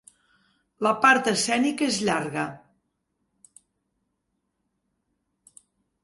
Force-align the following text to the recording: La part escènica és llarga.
La 0.85 0.91
part 1.01 1.27
escènica 1.31 1.89
és 1.89 1.99
llarga. 2.07 2.45